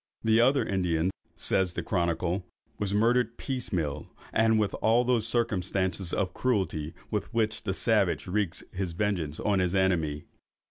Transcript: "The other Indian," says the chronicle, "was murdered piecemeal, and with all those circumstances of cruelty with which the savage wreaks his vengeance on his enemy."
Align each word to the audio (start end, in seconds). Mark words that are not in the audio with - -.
"The 0.23 0.41
other 0.41 0.65
Indian," 0.65 1.11
says 1.35 1.75
the 1.75 1.83
chronicle, 1.83 2.43
"was 2.79 2.91
murdered 2.91 3.37
piecemeal, 3.37 4.07
and 4.33 4.57
with 4.57 4.73
all 4.81 5.03
those 5.03 5.27
circumstances 5.27 6.11
of 6.11 6.33
cruelty 6.33 6.95
with 7.11 7.31
which 7.35 7.61
the 7.65 7.73
savage 7.75 8.25
wreaks 8.25 8.63
his 8.73 8.93
vengeance 8.93 9.39
on 9.39 9.59
his 9.59 9.75
enemy." 9.75 10.25